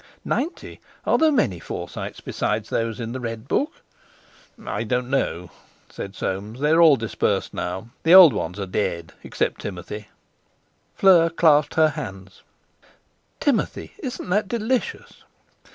"Ninety? 0.25 0.81
Are 1.05 1.19
there 1.19 1.31
many 1.31 1.59
Forsytes 1.59 2.21
besides 2.21 2.69
those 2.71 2.99
in 2.99 3.11
the 3.11 3.19
Red 3.19 3.47
Book?" 3.47 3.83
"I 4.65 4.83
don't 4.83 5.11
know," 5.11 5.51
said 5.91 6.15
Soames. 6.15 6.59
"They're 6.59 6.81
all 6.81 6.95
dispersed 6.95 7.53
now. 7.53 7.89
The 8.01 8.15
old 8.15 8.33
ones 8.33 8.59
are 8.59 8.65
dead, 8.65 9.13
except 9.23 9.61
Timothy." 9.61 10.07
Fleur 10.95 11.29
clasped 11.29 11.75
her 11.75 11.89
hands. 11.89 12.41
"Timothy? 13.39 13.93
Isn't 13.99 14.31
that 14.31 14.47
delicious?" 14.47 15.23